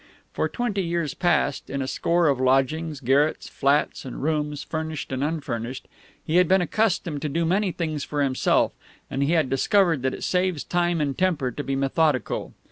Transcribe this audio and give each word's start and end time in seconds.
For 0.33 0.49
twenty 0.49 0.81
years 0.81 1.13
past, 1.13 1.69
in 1.69 1.79
a 1.79 1.87
score 1.87 2.27
of 2.27 2.39
lodgings, 2.39 2.99
garrets, 2.99 3.47
flats, 3.47 4.03
and 4.03 4.23
rooms 4.23 4.63
furnished 4.63 5.11
and 5.11 5.23
unfurnished, 5.23 5.87
he 6.25 6.37
had 6.37 6.47
been 6.47 6.59
accustomed 6.59 7.21
to 7.21 7.29
do 7.29 7.45
many 7.45 7.71
things 7.71 8.03
for 8.03 8.23
himself, 8.23 8.71
and 9.11 9.21
he 9.21 9.33
had 9.33 9.47
discovered 9.47 10.01
that 10.01 10.15
it 10.15 10.23
saves 10.23 10.63
time 10.63 11.01
and 11.01 11.19
temper 11.19 11.51
to 11.51 11.63
be 11.63 11.75
methodical. 11.75 12.55